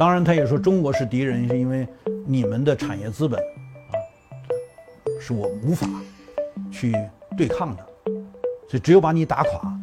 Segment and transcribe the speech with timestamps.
[0.00, 1.86] 当然，他也说中国是敌人，是因为
[2.24, 3.92] 你们的产业资本啊，
[5.20, 5.86] 是我无法
[6.72, 6.94] 去
[7.36, 7.86] 对抗的，
[8.66, 9.78] 所以只有把你打垮，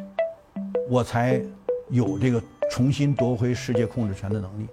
[0.90, 1.40] 我才
[1.90, 4.66] 有这个重新夺回世界控制权的能力。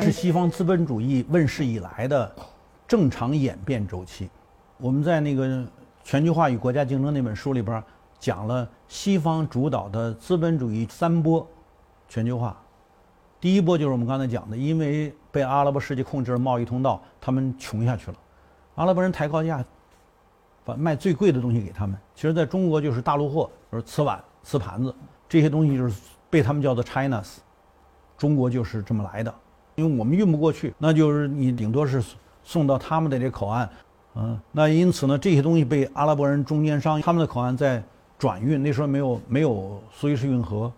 [0.00, 2.34] 是西方资本主义问世以来的
[2.86, 4.30] 正常演变周期。
[4.80, 5.44] 我们在那个
[6.04, 7.82] 《全球化与国家竞争》那本书里边
[8.20, 11.44] 讲了西方主导的资本主义三波
[12.08, 12.56] 全球化。
[13.40, 18.16] 第一波就是我们刚才讲的，因为被阿拉伯世界控制了贸易通道，他们穷下去了。
[18.76, 19.64] 阿拉伯人抬高价，
[20.64, 21.98] 把卖最贵的东西给他们。
[22.14, 24.94] 其实在中国就是大陆货，就是瓷碗、瓷盘子
[25.28, 26.00] 这些东西，就是
[26.30, 27.38] 被他们叫做 China's。
[28.16, 29.34] 中国就是这么来的，
[29.74, 32.00] 因为我们运不过去，那就是你顶多是
[32.44, 33.68] 送到他们的这口岸。
[34.20, 37.80] 嗯，那因此呢，这些东西被阿拉伯人中间商他们的口岸在
[38.18, 40.72] 转运，那时候没有没有苏伊士运河，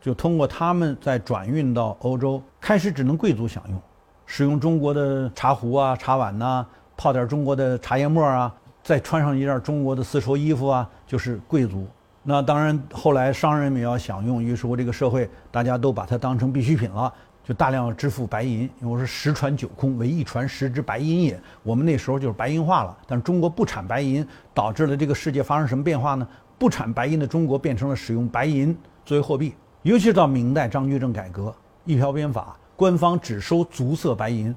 [0.00, 2.42] 就通过他们再转运到欧洲。
[2.58, 3.78] 开始只能贵族享用，
[4.24, 6.64] 使用中国的茶壶啊、茶碗呐，
[6.96, 11.86] 泡点中国的茶叶沫啊，再穿上一件中国的丝绸衣服啊，就是贵族。
[12.22, 17.12] 那当然，后来商人们也要享用，于是乎这个社会大家都把它当成必需品了。
[17.46, 21.40] 就大量支付白银，我说十传九空，唯一传十之白银也。
[21.62, 26.26] 我们那时候就是白银化了，但是中国不产白银，导致了这个世界发生什么变化呢？
[26.58, 34.52] 不产白银的中国变成了使用白银作为货币，尤其是到明代张居正改革一条鞭法，官方只收足色白银。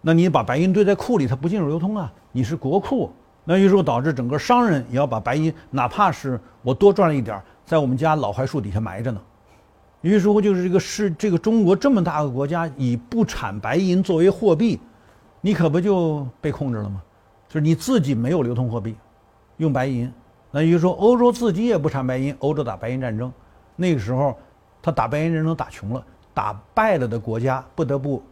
[0.00, 3.12] 那你把白银堆在库里，它不进入流通啊，你是国库。
[3.44, 9.20] 那于是导致整个商人也要把白银，哪怕是我多赚了一点，在我们家老槐树底下埋着呢。
[10.04, 14.78] 于是乎，就是这个是这个中国这么大个国家，以不产白银作为货币，
[15.40, 17.02] 你可不就被控制了吗？
[17.48, 18.94] 就是你自己没有流通货币，
[19.56, 20.12] 用白银。
[20.50, 23.32] 那于是说，欧洲自己也不产白银，欧洲打白银战争，
[23.76, 24.36] 那个时候，
[24.82, 28.22] 他打白银战争打穷了，打败了的国家不得不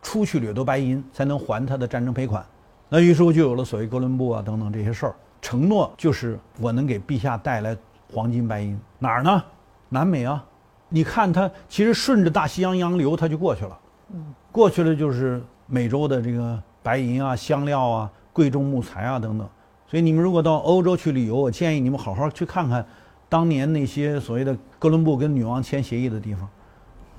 [0.00, 2.42] 出去掠夺白银，才能还他的战争赔款。
[2.88, 7.76] 那于是乎就有了所谓哥伦布啊等等这些事儿，承诺就是我能给陛下带来
[8.10, 9.44] 黄金白银，哪儿呢？
[9.90, 10.42] 南美啊。
[10.88, 13.78] 你看它，其实顺着大西洋洋流，它就过去了。
[14.12, 19.46] 嗯，过去了就是美洲的这个白银啊、香料啊、贵重木材啊等等。
[19.86, 22.84] 所以你们如果到欧洲去旅游，我建议你们好好去看看
[23.28, 26.48] 当年那些所谓的哥伦布跟女王签协议的地方。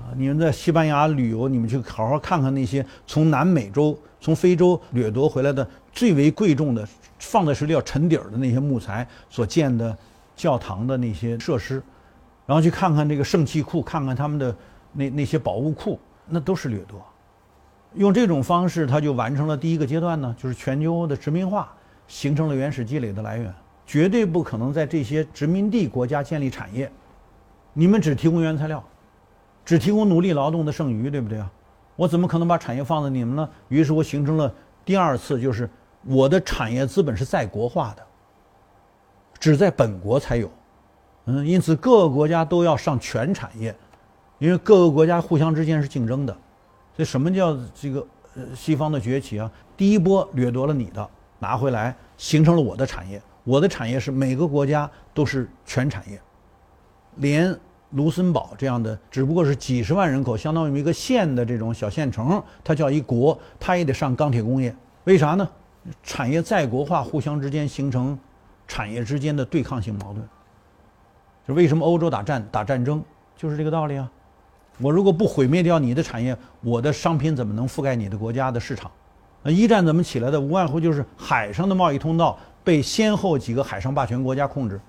[0.00, 6.88] 啊，你们在西班牙旅游，你们去好好看看那些从南美洲、从非洲掠夺回来的最为贵重的、
[7.18, 9.96] 放在水里要沉底儿的那些木材所建的
[10.34, 11.82] 教堂的那些设施。
[12.50, 14.56] 然后去看看这个圣器库，看看他们的
[14.92, 15.96] 那那些宝物库，
[16.26, 17.00] 那都是掠夺。
[17.94, 21.72] 用这种方式，他就完成了第一个阶段呢，就是全球的殖民化，
[22.08, 23.54] 形成了原始积累的来源。
[23.86, 26.90] 绝对不可能在这些殖民地国家建立产业，
[27.72, 28.82] 你们只提供原材料，
[29.64, 31.48] 只提供努力劳动的剩余，对不对啊？
[31.94, 33.48] 我怎么可能把产业放在你们呢？
[33.68, 34.52] 于是我形成了
[34.84, 35.70] 第二次，就是
[36.04, 38.04] 我的产业资本是在国化的，
[39.38, 40.50] 只在本国才有。
[41.30, 43.74] 嗯，因此各个国家都要上全产业，
[44.38, 46.32] 因为各个国家互相之间是竞争的。
[46.96, 49.50] 所以什么叫这个呃西方的崛起啊？
[49.76, 51.08] 第一波掠夺了你的，
[51.38, 53.22] 拿回来形成了我的产业。
[53.44, 56.20] 我的产业是每个国家都是全产业，
[57.16, 57.58] 连
[57.92, 64.74] 卢森堡这样的只不过是几十万人口，相当于一个县的这种小县城，它叫一国，它也得上钢铁工业。
[65.04, 65.48] 为啥呢？
[66.02, 68.16] 产业在国化，互相之间形成
[68.68, 70.28] 产业之间的对抗性矛盾。
[71.54, 73.02] 为什么欧洲打战打战争，
[73.36, 74.10] 就是这个道理啊！
[74.78, 78.90] 我如果不毁灭掉你的产业，我的商品怎么能覆盖你的国家的市场？
[79.42, 80.40] 那一战怎么起来的？
[80.40, 84.80] 无外乎就是海上的贸易通道被先后几个海上霸权国家控制。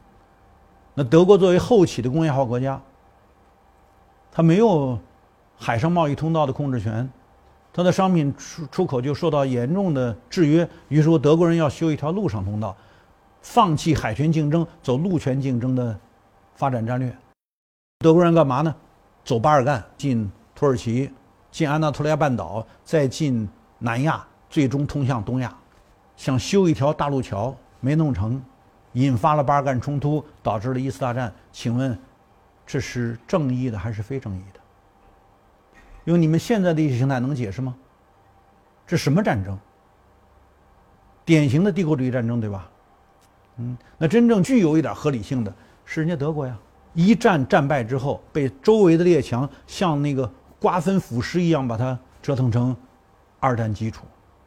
[0.94, 2.82] 那德国作为后起的工业化国家，
[4.32, 4.98] 它没有
[5.58, 7.10] 海上贸易通道的控制权，
[7.74, 10.68] 它的商品出出口就受到严重的制约。
[10.90, 12.76] 于是说，德国人要修一条陆上通道，
[13.42, 15.98] 放弃海权竞争，走陆权竞争的。
[16.62, 17.12] 发展战略，
[17.98, 18.76] 德国人干嘛呢？
[19.26, 21.12] 走巴尔干，进土耳其，
[21.50, 23.50] 进安纳托利亚半岛，再进
[23.80, 25.52] 南亚，最终通向东亚，
[26.16, 28.40] 想修一条大陆桥没弄成，
[28.94, 31.34] 引发了巴尔干冲突，导致了一次大战。
[31.52, 31.98] 请问，
[32.64, 34.60] 这是正义的还是非正义的？
[36.04, 37.76] 用你们现在的意识形态能解释吗？
[38.86, 39.58] 这什么战争？
[41.26, 42.70] 典型的帝国主义战争，对吧？
[43.58, 45.52] 嗯，那真正具有一点合理性的。
[45.94, 46.58] 是人家德国呀！
[46.94, 52.74] 一战战败之后，被周围的列强像那个瓜分腐蚀一样把它折腾成
[53.42, 54.06] 二战基础。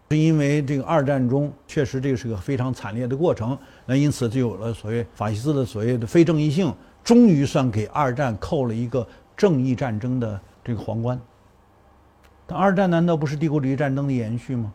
[0.08, 9.06] 是因为这个二战中确实这是个非常惨烈的过程，那因此就有了所谓法西斯的所谓的非正义性，终于算给二战扣了一个
[9.36, 11.20] 正义战争的这个皇冠。
[12.46, 14.72] 但二战难道不是帝国主义战争的延续吗？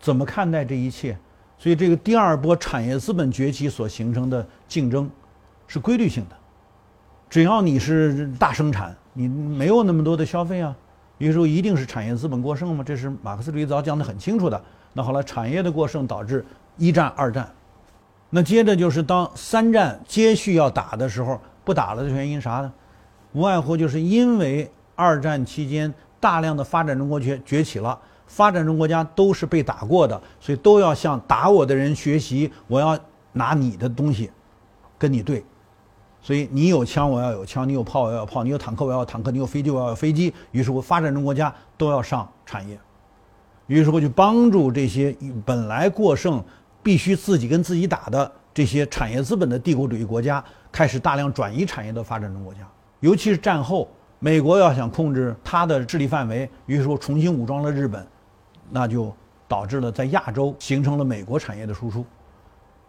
[0.00, 1.18] 怎么看待这一切？
[1.62, 5.08] 所以这个第二波产业资本崛起所形成的竞争，
[5.68, 6.34] 是规律性的。
[7.30, 10.74] 只要你是大生产，你没有那么多的消费啊。
[11.18, 12.82] 有时候一定是产业资本过剩吗？
[12.84, 14.60] 这是马克思主义早讲得很清楚的。
[14.92, 16.44] 那好了，产业的过剩导致
[16.78, 17.48] 一战、二战。
[18.30, 22.72] 那接着就是当三战接续要打的时候，不打了的原因啥呢？
[23.34, 27.96] 无外乎就是因为二战期间大量的发展中国崛崛起了，
[28.26, 32.98] 发展中国家都是被打过的，所以都要向打我的人学习，我要
[33.32, 34.30] 拿你的东西
[34.98, 35.44] 跟你对。
[36.24, 40.32] 所以你有枪，我要有枪；你有炮，我要有炮；你有坦克，我要有坦克；你有飞机，我要有飞机。
[40.52, 42.78] 于是乎，发展中国家都要上产业，
[43.66, 45.12] 于是乎就帮助这些
[45.44, 46.40] 本来过剩、
[46.80, 52.60] 必须自己跟自己打的这些产业资本的帝国主义国家，开始大量转移产业到发展中国家。
[53.00, 53.88] 尤其是战后，
[54.24, 58.06] 美国要想控制它的势力范围，于是说重新武装了日本，
[58.70, 59.12] 那就
[59.48, 62.06] 导致了在亚洲形成了美国产业的输出。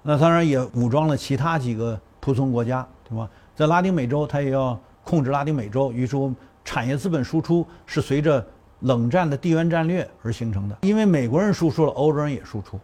[0.04, 2.88] 那当然也武装了其他几个仆从国家。
[3.10, 3.30] 对吧？
[3.54, 6.16] 在拉丁美洲，它也要控制拉丁美洲，于是
[6.64, 8.44] 产业资本输出是随着
[8.80, 10.78] 冷战的地缘战略而形成的。
[10.82, 12.80] 因为美国人输出了，欧洲人也输出。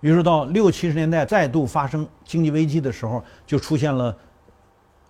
[0.00, 4.16] 于是到六七十年代再度发生经济危机的时候，就出现了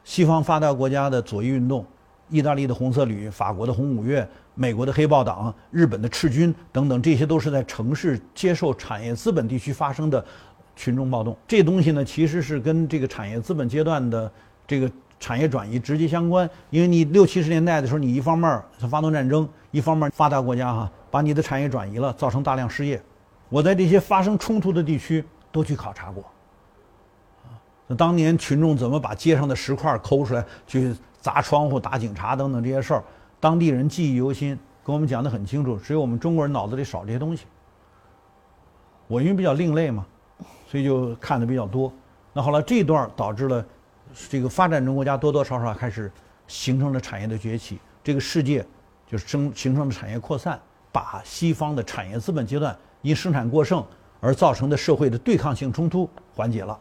[0.03, 1.87] 西方发达国家的左翼运动，
[2.29, 10.25] 意大利的红色旅、法国的红五月、美国的黑豹党、日本的赤军等等，这些都是在城市接受产业资本地区发生的。
[10.81, 14.31] 群众暴动，这东西呢，其实是跟这个产业资本阶段的
[14.65, 14.89] 这个
[15.19, 16.49] 产业转移直接相关。
[16.71, 23.03] 因为你六七十年代的时候，你一方面发动战争，一方面发达国家哈把你的产业转移了，造成大量失业。
[23.49, 26.25] 我在这些发生冲突的地区都去考察过。
[27.89, 30.95] 那当年群众怎么把街上的石块抠出来去
[31.29, 33.05] 砸窗户、打警察等等这些事儿，
[33.39, 35.77] 当地人记忆犹新，跟我们讲得很清楚。
[35.77, 37.45] 只有我们中国人脑子里少这些东西。
[39.07, 40.07] 我因为比较另类嘛。
[40.71, 41.93] 所以就看的比较多，
[42.33, 43.65] 那后来这一段导致了
[44.29, 46.11] 这个发展中国家多多少少开始
[46.47, 48.65] 形成了产业的崛起，这个世界
[49.07, 50.61] 就是生形成了产业扩散，
[50.93, 53.85] 把西方的产业资本阶段因生产过剩
[54.21, 56.79] 而造成的社会的对抗性冲突缓解了。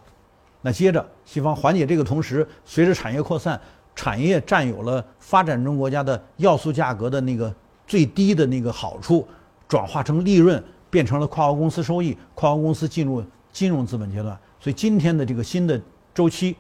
[0.61, 3.59] 那接着西方缓解这个同时，随着产业扩散，
[3.97, 7.53] 产业占有了发展中国家的要素价格的那个
[7.85, 9.27] 最低的那个好处，
[9.67, 13.21] 转化成利润，变成了跨国公司收益，跨国公司进入。
[13.49, 15.81] 金融资本阶段，所以今天的这个新的
[16.13, 16.55] 周期，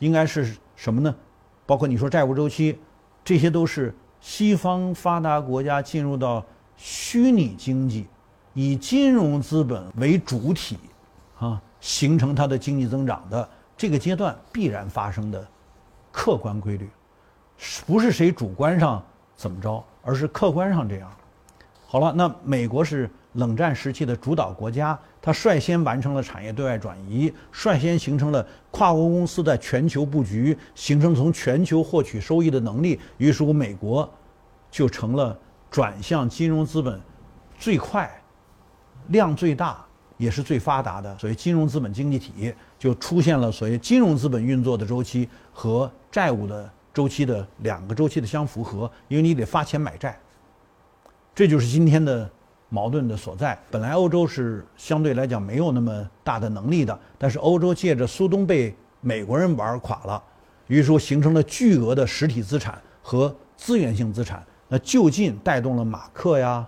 [0.00, 1.14] 应该是什么呢？
[1.64, 2.78] 包括你说债务周期，
[3.24, 6.44] 这些都是西方发达国家进入到
[6.76, 8.06] 虚拟经济，
[8.52, 10.76] 以金融资本为主体，
[11.38, 15.48] 啊，形成它的经济增长的这个阶段必然发生的
[16.12, 16.88] 客观规律，
[17.84, 19.02] 不是谁主观上
[19.34, 21.10] 怎么着，而是客观上这样。
[21.88, 23.10] 好了，那美国是。
[23.36, 33.00] 冷战时期的主导国家，它率先完成了产业对外转移，率先形成了跨国公司在全球布局，形成从全球获取收益的能力。
[33.16, 34.06] 于是乎，美国
[34.70, 35.34] 就成了
[35.70, 37.00] 转向金融资本
[37.58, 38.10] 最快、
[39.08, 39.82] 量最大
[40.18, 50.18] 也是最发达的所谓金融资本经济体，就出现了所谓金融资本运作的周期和债务的周期的两个周期的相符合，因为你得发钱买债，
[51.32, 52.28] 这就是今天的。
[52.74, 60.22] 矛盾的所在，本来欧洲是相对来讲没有那么大的能力的，但是欧洲借着苏东被美国人玩垮了，
[60.68, 66.66] 于是形成了巨额的实体资产和资源性资产，那就近带动了马克呀、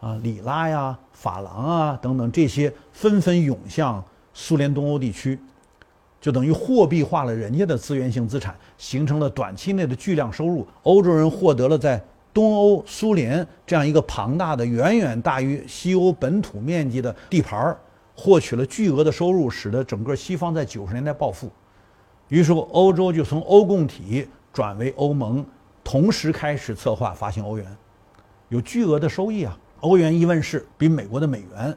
[0.00, 4.04] 啊里拉呀、法郎啊等等这些纷纷涌向
[4.40, 5.36] 苏联东欧地区，
[6.20, 12.00] 就等于货币化了人家的资源性资产，形成了短期内的巨量收入，欧洲人获得了在。
[12.32, 17.76] 东欧、苏联这样一个庞大的、远远大于西欧本土面积的地盘儿，
[18.14, 21.50] 获取了巨额的收入，使得整个西方在九十年代暴富。
[22.28, 25.44] 于是，欧洲就从欧共体转为欧盟，
[25.82, 27.66] 同时开始策划发行欧元，
[28.50, 29.58] 有巨额的收益啊！
[29.80, 31.76] 欧元一问世，比美国的美元，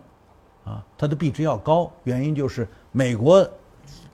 [0.71, 1.91] 啊，它的币值要高。
[2.03, 3.45] 原因就是美国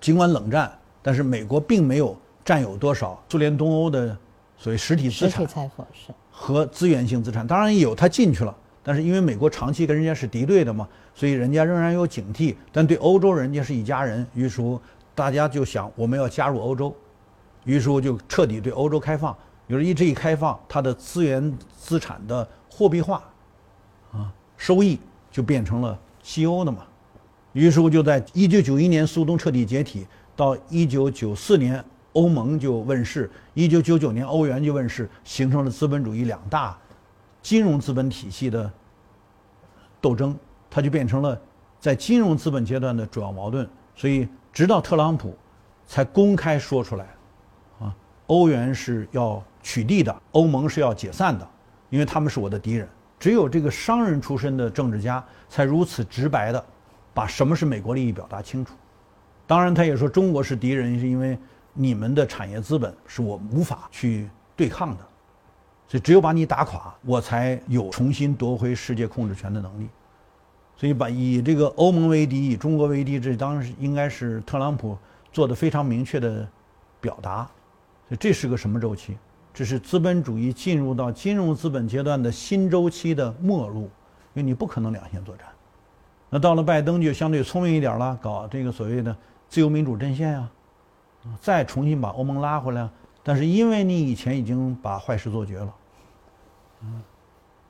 [0.02, 0.72] 尽管冷战，
[1.02, 4.18] 但是美国并没有占有多少苏联东欧的
[4.58, 5.32] 所谓实体资产。
[5.32, 6.12] 实体财富是。
[6.32, 12.56] 和资源性资产当然有，它进去了，但是因为美国长期跟人家是敌对的嘛，所以人家仍然有警惕。
[12.72, 14.80] 但对欧洲人家是一家人，于是乎
[15.16, 16.96] 大家就想我们要加入欧洲，
[17.64, 19.36] 于是乎就彻底对欧洲开放。
[19.66, 23.24] 有了一这一开放，它的资源资产的货币化，
[24.14, 25.00] 啊，收益
[25.32, 26.80] 就变成了西欧的嘛。
[27.54, 30.06] 于是乎，就在一九九一年苏东彻底解体，
[30.36, 31.82] 到一九九四年
[32.12, 36.78] 欧盟就问世，一九九九年欧元就问世，形成了资本主义两大
[37.42, 38.70] 金融资本体系的
[40.02, 40.38] 斗争，
[40.70, 41.40] 它就变成了
[41.80, 43.68] 在金融资本阶段的主要矛盾。
[43.96, 45.34] 所以，直到特朗普
[45.88, 47.08] 才公开说出来，
[47.80, 47.96] 啊，
[48.28, 51.50] 欧元是要取缔的，欧盟是要解散的，
[51.90, 52.88] 因为他们是我的敌人。
[53.20, 56.64] 只有这个商人出身的政治家才如此直白的。
[57.14, 58.76] 把什么是美国利益表达清楚，
[59.48, 61.36] 当然他也说中国是敌人，是因为
[61.74, 65.04] 你们的产业资本是我无法去对抗的，
[65.88, 69.90] 所以只有把你打垮，我才有重新夺回世界控制权的能力。
[70.76, 74.96] 所以把以这个欧盟为敌，以中国为敌，这当时应该是特朗普
[75.32, 76.48] 做的非常明确的
[77.02, 77.50] 表达。
[78.08, 79.18] 所以这是个什么周期？
[79.58, 83.90] 这是资本主义进入到金融资本阶段的新周期的末路，因
[84.36, 85.48] 为你不可能两线作战。
[86.30, 89.18] 那到了拜登就相对聪明一点了，搞这个所谓的
[89.50, 90.48] 自由民主阵线呀，
[91.42, 92.88] 再重新把欧盟拉回来。
[93.24, 95.74] 但是因为你以前已经把坏事做绝了，
[96.84, 97.02] 嗯，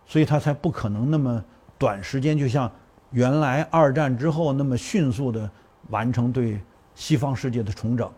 [0.06, 1.41] 所以他才不可能那么
[1.77, 2.70] 短时间就像
[3.12, 5.50] 原来二战之后那么迅速的
[5.88, 6.60] 完成对
[6.96, 8.12] 西方世界的重整。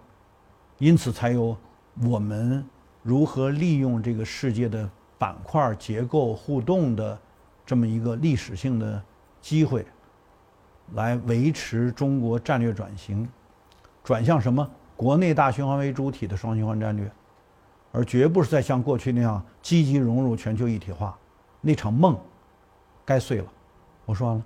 [0.79, 1.55] 因此才有
[2.01, 2.65] 我们
[3.03, 7.19] 如何利用这个世界的板块结构互动的
[7.65, 9.01] 这么一个历史性的
[9.41, 9.85] 机会。
[10.95, 13.29] 来维持中国战略转型，
[14.03, 14.67] 转向什么？
[14.97, 17.07] 国内大循环为主体的双循环战略，
[17.91, 21.15] 而绝不是再像过去那样积极融入全球一体化。
[21.61, 22.19] 那场梦
[23.05, 23.45] 该碎了。
[24.05, 24.43] 我说完了。